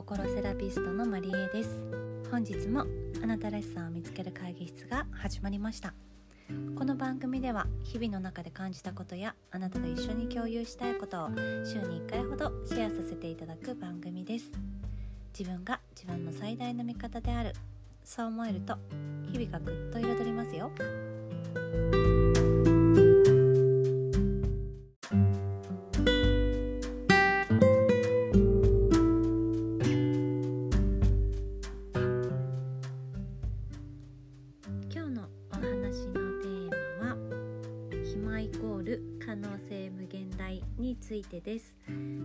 [0.00, 1.84] 心セラピストのマリエです。
[2.30, 2.86] 本日も
[3.22, 5.92] あなたらしさを見つける会議室が始まりました。
[6.74, 11.28] この番組では日々の中で感じたことやあなたと一緒に共有したいことを
[11.66, 14.46] 週に1回ほどシェアさせていただく番組です。
[15.38, 17.52] 自分が自分の最大の味方である。
[18.02, 18.78] そう思えると
[19.30, 20.72] 日々がぐっと彩りますよ。
[38.52, 41.76] イコール可能性無限大についてです。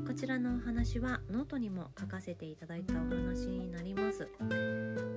[0.07, 4.27] こちらのお話はノートにも書かせていただいたお話になります。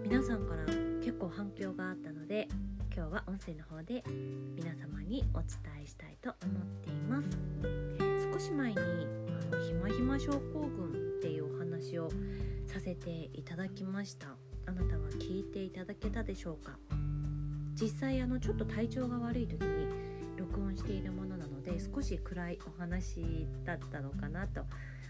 [0.02, 2.46] 皆さんから結構反響があったので
[2.94, 4.04] 今日は音声の方で
[4.54, 5.48] 皆様にお伝
[5.82, 7.28] えしたいと思っています。
[8.30, 12.10] 少し前にあのひまひま症候群っていうお話を
[12.66, 14.28] させていただきました。
[14.66, 16.78] あなたは聞いていただけたでしょうか？
[17.80, 19.86] 実際あのちょっと体調が悪い時に
[20.38, 24.62] 録音しているものなので少し暗いお話だったのかなと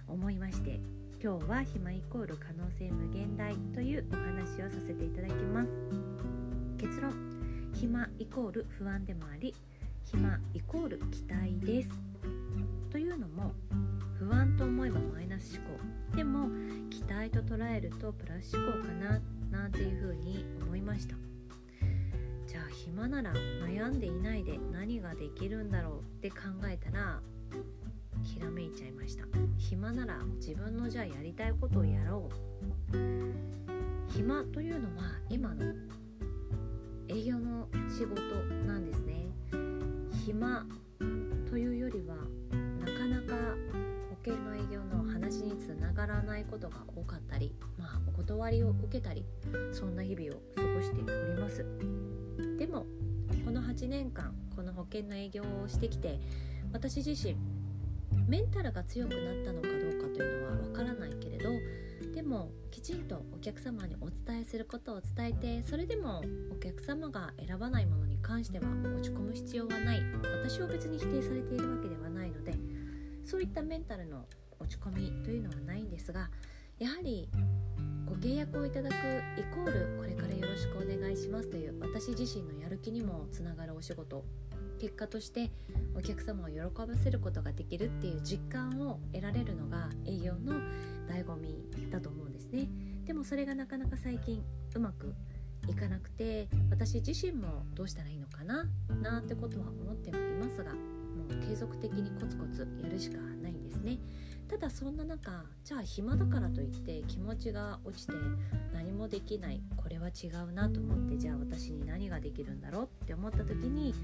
[0.08, 0.80] 思いまして
[1.22, 5.70] 今日は暇イコール可能性無限大というお話をさせていただきます。
[6.78, 7.12] 結論
[7.74, 9.52] 暇イコール不安でもあり
[10.04, 11.90] 暇イコール期待です。
[12.90, 13.52] というのも
[14.18, 16.16] 不安と思えばマイナス思考。
[16.16, 16.48] でも
[16.88, 19.20] 期待と捉えるとプラス思考かな
[19.50, 21.16] なんていうふうに思いました。
[22.84, 26.36] 暇なら悩んでいないで何ができるんだろうって考
[26.70, 27.20] えたら
[28.22, 29.24] ひらめいちゃいました。
[29.56, 32.28] 暇なら自分のじゃあやりたいことをやろ
[32.92, 34.12] う。
[34.12, 35.74] 暇というのは今の
[37.08, 38.22] 営業の仕事
[38.66, 39.26] なんですね。
[40.24, 40.64] 暇
[41.50, 42.14] というよりは
[42.78, 43.34] なかなか
[44.10, 49.24] 保険の営業の話につながらないことが多かったりまあお断りを受けたり
[49.72, 52.27] そんな日々を過ごしております。
[52.58, 52.86] でも
[53.44, 56.18] この8年間この保険の営業をしてきて
[56.72, 57.36] 私自身
[58.26, 61.50] メンタルが強くなったのかどうかというのはわからないけれど
[62.14, 70.02] でもきちんとお客様にお伝えすることを伝えてそれでもお客様が選ばないものに関しては落ち込む必要はない。
[70.48, 72.54] 私を別に否定されているわけではないので
[73.26, 74.24] そういったメンタルの
[74.58, 76.30] 落ち込みというのはないんですが
[76.78, 77.28] やはり
[78.08, 78.94] ご契約をいただく
[79.38, 84.24] イコールこれからよろしくお願いしますという私自身のやる気にもつながるお仕事。
[84.78, 85.50] 結果として
[85.96, 90.54] お客様を喜ばせることができるっていう実感を得られるのが営業の
[91.08, 92.68] 醍醐味だと思うんですね。
[93.04, 94.42] でもそれがなかなか最近
[94.74, 95.14] うまく
[95.68, 98.64] いかなくて私自身もどうしたらいいのかな
[99.02, 100.78] なんてことは思ってはいますがも
[101.28, 103.98] う継続的にコツコツやるしかないんですね。
[104.48, 108.14] ただそんな中じゃあ暇だからといって気持ちが落ちて
[108.72, 113.94] 何もできないこれは違うなと思ってじゃあ私に何ができるんだろうって思った時に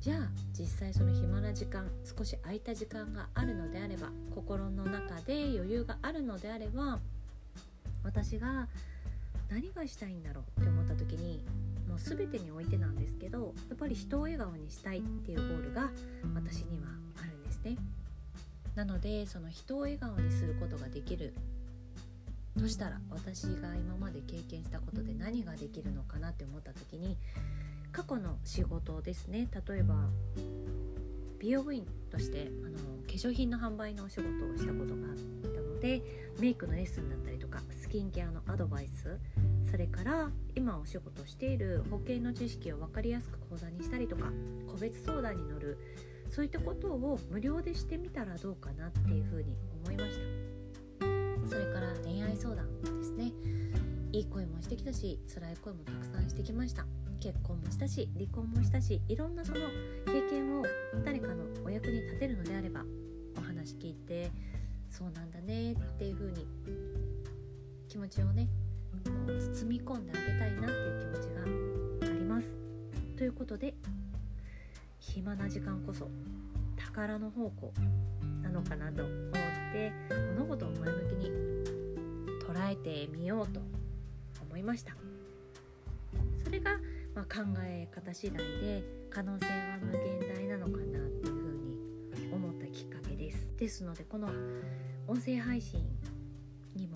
[0.00, 0.18] じゃあ
[0.52, 6.98] 実際その暇な時間少し空いた時間があるのであれば心の中で余裕があるのであれば
[8.04, 8.68] 私が
[9.48, 11.42] 何がしたいんだろうって思った時に
[11.88, 15.90] もう全てにおいてなんですけどやっぱり人を笑顔にしたいっていうゴールが
[16.34, 16.88] 私には
[17.22, 17.76] あるんですね。
[18.74, 21.34] なのでその人を笑顔にすることができる。
[22.58, 27.16] としたら私が今まで経験したことで何ができるのかなって思った時に
[27.92, 29.48] 過去の仕事ですね。
[29.66, 29.94] 例えば
[31.42, 36.02] 美容部員としてあの化粧品の販売のお仕事をしたことがあったので
[36.38, 39.18] メイクのレッスンだったりとかスキンケアのアドバイス
[39.68, 44.26] それから今お仕事している保険の知識を分かりやすく講座にしたりとか
[44.70, 45.78] 個別相談に乗る
[46.32, 49.54] そういったことを無料でしてみたらどうかなっていうふうに
[49.84, 50.18] 思いまし
[50.98, 51.46] た。
[51.46, 53.32] それから恋愛相談ですね。
[54.12, 56.86] いい声もしてきたし辛い声もたくさんしてきました。
[57.20, 59.58] 結婚もしたし離婚もしたしいろんなその
[60.06, 60.64] 経験を
[61.04, 62.82] 誰かのお役に立てるのであれば
[63.36, 64.30] お話聞いて
[64.90, 66.46] そうなんだねっていう風に
[67.88, 68.48] 気持ちをね
[69.54, 71.42] 包み込んであげたいなっていう気持ちが
[72.10, 72.46] あります。
[73.18, 73.74] ということで
[75.02, 76.08] 暇な時間こそ
[76.76, 77.72] 宝の宝庫
[78.40, 79.32] なのかなと思っ
[79.72, 79.92] て
[80.36, 81.30] 物事を前向きに
[82.46, 83.60] 捉えてみようと
[84.40, 84.94] 思いました。
[86.44, 86.78] それが、
[87.14, 93.52] まあ、考え方次第で可能性は無限大なのかなっていうふうに思ったきっかけです。
[93.58, 94.28] ですのでこの
[95.08, 95.84] 音声配信
[96.76, 96.94] にも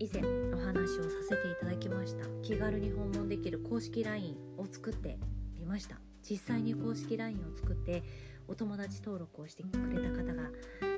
[0.00, 0.22] 以前
[0.52, 2.26] お話をさせていただきました。
[2.42, 5.16] 気軽に訪問できる公式 LINE を作って
[5.56, 6.09] みました。
[6.28, 8.02] 実際に公式 LINE を作って
[8.48, 10.50] お友達登録をしてくれた方が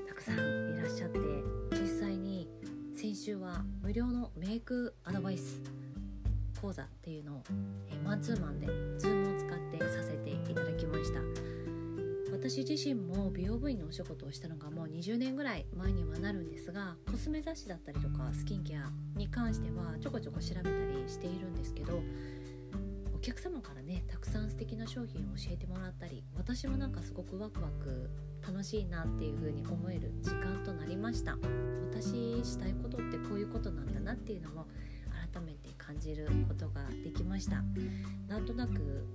[0.08, 1.18] たくさんいらっしゃって
[1.72, 2.48] 実際に
[2.94, 5.60] 先週は無料のメイクアドバイス
[6.60, 7.42] 講座っていうのを、
[7.90, 11.20] えマンツーマンで Zoom を使ってさせていただきました。
[12.30, 22.00] 私自身も美容部員のお仕事をしたのがもう20年ぐらい前にはなるんですがコスメ雑誌だったりとかスキンケアに関してはちょこちょこ調べたりしているんですけど
[23.22, 28.10] 客様からねたくさん素敵な商品を教えてもらったり私もなんかすごくワクワク
[28.44, 31.38] 楽しいなっていう風に思える時間となりました。
[31.92, 34.66] 私したいことってこういうことなんだなっていうのも
[35.32, 37.62] 改めて感じることができました。
[38.26, 39.06] なんとなく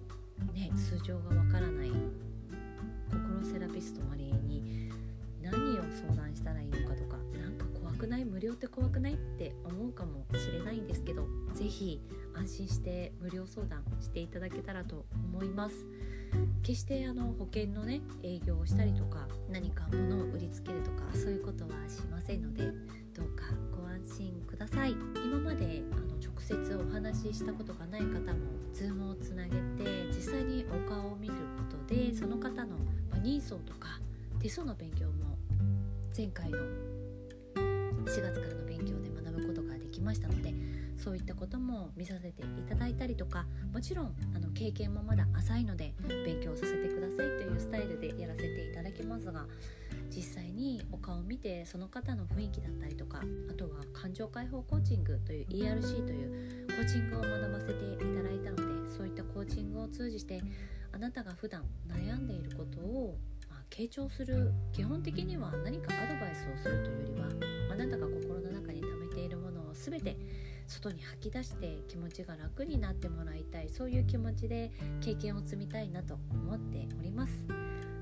[0.54, 1.92] ね通常がわからない
[3.12, 4.90] 心セラピストマリエに
[5.42, 7.18] 何を相談したらいいのかとか
[7.98, 8.26] くない？
[8.26, 9.14] 無料って怖くない？
[9.14, 12.02] って思うかもしれないんですけど是非
[12.36, 15.76] 安心して無料相談していただけたらと思います。
[16.62, 22.66] 決してあの保険のね営業をしたりとか何か物を売りつけるとかそういうことはしませんので
[23.14, 24.92] どうかご安心ください。
[24.92, 28.22] 今まであの直接お話ししたことがない方も
[28.74, 32.78] Zoom をつなげて実際にお顔を見ることでその方の
[33.24, 34.00] ニーソーとか
[34.40, 35.38] 手相の勉強も
[36.16, 36.58] 前回の
[38.18, 40.52] 4月からの勉強で学ぶことができましたので
[40.98, 45.94] そういったことも見させていただいたりとかもちろんあの経験もまだ浅いので
[46.26, 49.46] 勉強させてくださいというスタイルでやらせていただきますが
[50.10, 53.22] 実際にお顔を見てその方の雰囲気だったりとか
[53.52, 60.42] あとは感情解放コーチングという ERC というコーチングを学ばせていただいたのでそういったコーチングを通じて
[60.92, 63.18] あなたが普段悩んでいることを、
[63.70, 67.28] 傾聴する基本的には何かアドバイスをするというよりは
[67.72, 70.18] あなたが心の中に溜めているものを全て
[70.68, 74.72] 外に吐き出して気持ちが楽になってもらいたいそういう気持ちで
[75.02, 77.46] 経験を積みたいなと思っております。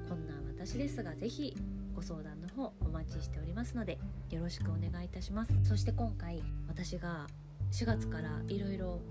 [0.10, 1.56] こんな私ですが是非
[1.96, 3.98] ご相談の方お待ちしておりますので
[4.30, 5.54] よろしくお願いいたします。
[5.64, 7.28] そして今回私が
[7.72, 9.02] 4月からいろいろ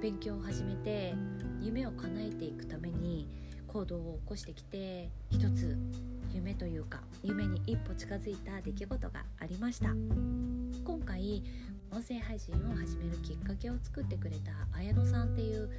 [0.00, 1.14] 勉強を始めて
[1.60, 3.28] 夢を叶えていくために
[3.68, 5.76] 行動を起こしてきて一つ
[6.32, 9.88] 夢というか夢に一歩近づいた出来事がありました。
[10.84, 11.42] 今回
[11.90, 15.70] 音声配信を始めるきっかけを作ってくれた綾野さんっていう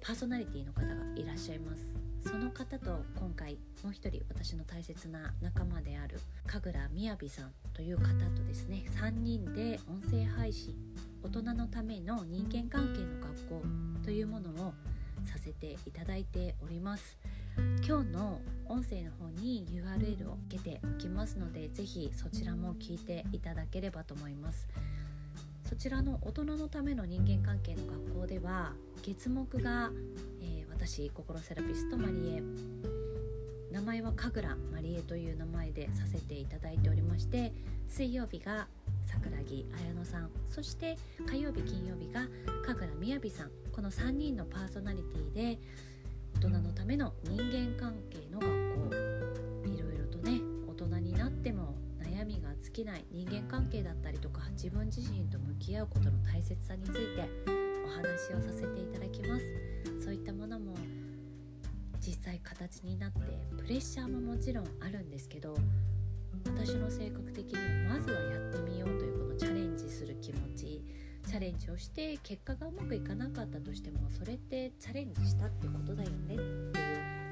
[0.00, 2.12] パーソナリティの方がいらっしゃいます。
[2.28, 8.06] その方と今回もう一人私の大切な仲間である神楽みやびさんという方
[8.36, 10.76] とですね3人で音声配信
[11.22, 13.62] 大人のための人間関係の学校
[14.04, 14.72] というものを
[15.24, 17.18] させていただいております。
[17.86, 24.68] 今日の音声の方に URL をつけておきますので是非そちらも聞いていただければと思います。
[25.68, 29.90] そちらの大人のための人間関係の学校では月目が、
[30.42, 32.42] えー、私心セラピストマリエ
[33.72, 37.54] 名前は神楽マリエという名前でさせていただいておりまして
[37.88, 38.68] 水曜日が
[39.06, 40.30] 桜木彩乃さん。
[40.48, 40.96] そして
[41.26, 42.26] 火曜日金曜日が
[42.64, 43.50] 神楽みやびさん。
[43.72, 45.58] この3人のパーソナリティで
[46.36, 48.50] 大人のための人間関係の学
[48.90, 48.94] 校。
[49.68, 57.28] いろいろとね大人になっても悩みが尽きない人間関係だったりとか自分自身と向き合うことの大切さについて
[57.86, 59.44] お話をさせていただきます。
[60.04, 60.74] そういったものも
[62.04, 63.20] 実際形になって
[63.56, 65.54] プレッシャーももちろんあるんですけど
[66.54, 70.82] 私の性格的にはまずはやってみようというこのチャレンジする気持ち
[71.26, 76.72] チャレンジをして結果がうまくいかなかったとしてもそれってチャレンジしたってことだよねっていう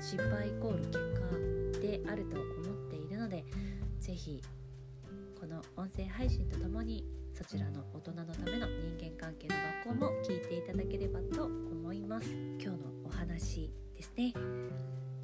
[0.00, 0.98] 失敗イコール結
[1.74, 3.44] 果であると思っているので
[4.00, 4.42] 是非
[5.38, 12.28] この音声配信とともにそちらの大人のための人間関係の学校も聞いていただければと思います。
[12.58, 14.34] 今日のお話ですね。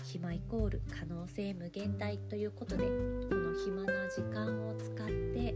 [0.07, 2.91] 暇イコール可能性無限大ということでこ
[3.35, 5.53] の暇な時間を使って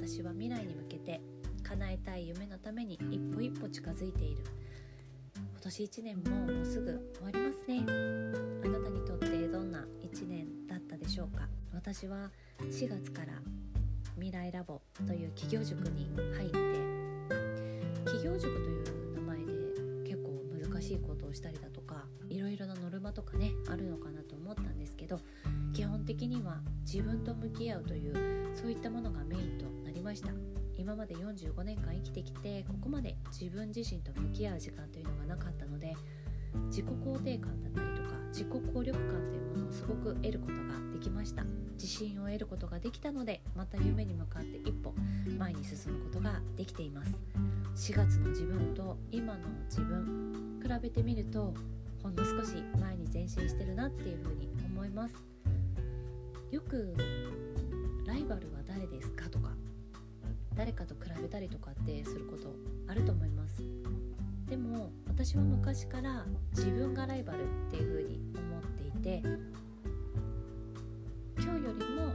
[0.00, 1.20] 私は未来に向けて
[1.62, 4.42] 叶えたい夢のために一歩一歩近づいている。
[5.36, 7.84] 今年1年ももうすぐ終わりますね。
[7.86, 11.48] あなたにとってどんな1年だったでしょうか？
[11.72, 12.28] 私は
[12.58, 13.34] 4月から
[14.16, 16.58] 未来ラボという企業塾に入って
[18.04, 20.42] 企業塾という名前で結構
[20.72, 21.80] 難しいことをしたりだと
[22.32, 25.20] いろいろなノルマとかねあるのかなと思ったんですけど
[25.74, 26.60] 基本的には
[26.90, 30.30] 自分と向き合うというそういったものがメインとなりました。
[30.74, 35.94] 今まで45年間生きてきてここまで自分自身と向き合う時間というのがなかったので
[36.66, 41.44] 自己肯定感だったりとか自己効力感というものをすごく得ることができました。
[41.74, 44.94] 自信を得ることができたのでまた夢に向かって一歩
[45.38, 47.14] 前に進むことができています。
[47.74, 51.54] 4月の自分と今の自分比べてみると
[52.02, 55.14] ほんの少し前に前進してるなっていうふうに思います。
[56.50, 56.94] よく
[58.06, 59.50] ライバルは誰ですかとか
[60.54, 62.54] 誰かと比べたりとかってすること
[62.88, 63.62] あると思います。
[64.46, 69.22] でも私は昔から自分がライバルっていう風に思っていて
[71.38, 72.12] 今日よりも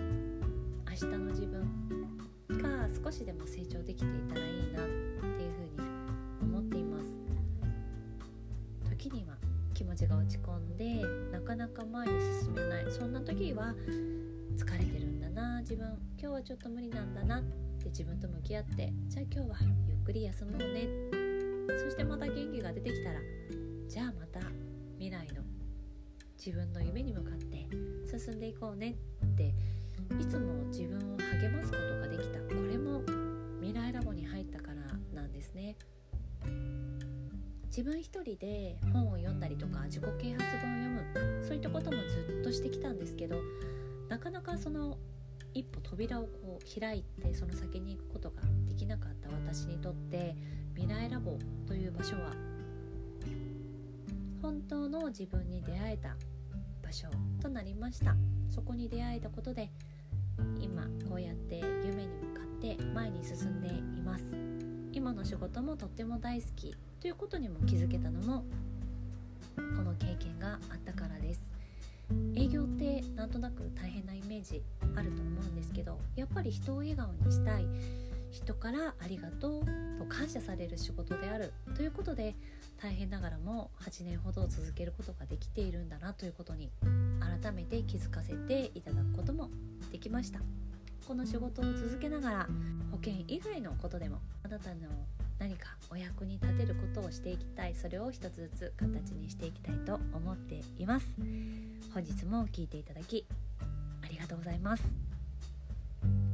[0.88, 1.68] 明日の自分
[2.62, 4.42] が少しでも成長できていたら
[9.78, 12.86] 気持ちが落ち込んでなかなか前に進めない。
[12.92, 13.76] そんな時は
[14.56, 15.62] 疲れてるんだな。
[15.62, 15.86] 自分
[16.20, 17.44] 今日はちょっと無理なんだなっ
[17.78, 19.56] て自分と向き合ってじゃあ今日は
[19.88, 20.88] ゆっくり休もうね。
[21.78, 23.20] そしてまた元気が出てきたら
[23.88, 24.40] じゃあまた
[24.98, 25.44] 未来の
[26.44, 27.68] 自分の夢に向かって
[28.18, 29.54] 進んでいこうねって
[30.20, 32.40] いつも自分を励ますことができた。
[32.40, 33.04] これも
[33.62, 34.76] 未来ラボに入ったから
[35.14, 35.78] なんですね。
[37.68, 43.36] 自分一人で本を読んだりとか自己啓発本を読むそういったこともずっとしてきたんですけど
[44.10, 44.98] なかなかその
[45.54, 50.36] 一歩扉をこう開いてその先に行くことができなかった私にとって
[50.76, 52.34] 未来ラボという場所は
[54.42, 56.16] 本当の自分に出会えた
[56.84, 57.08] 場所
[57.42, 58.16] となりました。
[58.50, 59.72] そこに出会えたことで
[60.62, 64.24] 今こうやって夢に向かって前に進んでいます。
[64.94, 68.46] 今の仕事もとっても大好きということにも気づけたのも
[69.76, 71.42] この経験があったからです。
[72.36, 74.64] 営業ってなんとなく大変なイメージ
[74.96, 77.66] あると思うんですけどやっぱり人を笑顔にしたい
[78.32, 79.66] 人からありがとう
[80.00, 82.36] と感謝される仕事であるということで
[82.82, 86.70] 大変ながらも8年ほど続けることができているんだなということに
[87.42, 89.50] 改めて気づかせていただくことも
[89.92, 90.40] できました。
[91.08, 92.48] この仕事を続けながら
[92.92, 94.76] 保険以外のことでもあなたの
[95.40, 101.08] 何かお役に立てることをしていきたいそれを一つずつ形にしていきたいと思っています。
[101.94, 103.26] 本日も聞いていただき
[104.04, 104.84] ありがとうございます。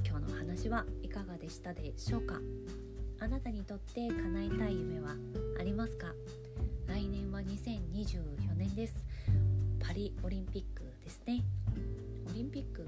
[0.07, 2.39] 今日のお話はいかがでしたでしょうか？
[3.19, 5.15] あなたにとって叶えたい夢は
[5.59, 6.07] ありますか？
[6.87, 9.05] 来年は2024年です。
[9.85, 11.43] パリオリンピックですね。
[12.29, 12.87] オリンピック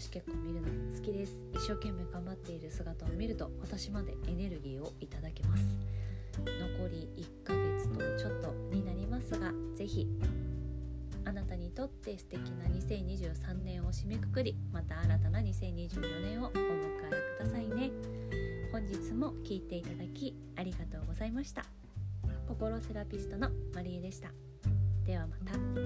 [0.00, 1.34] 私結構見るの好きです。
[1.52, 5.62] 一生懸命頑張っている姿を見ると私までエネルギーをいただけます。
[6.38, 10.08] 残り1ヶ月とちょっとになりますが是非
[11.26, 17.90] あなたにとって素敵な2023年を締めくくりまた新たな2024年をお迎えくださいね。
[18.72, 21.66] 本日も聴いていただきありがとうございました。
[22.48, 24.30] 心セラピストのマリエでした。
[25.04, 25.79] ではまた。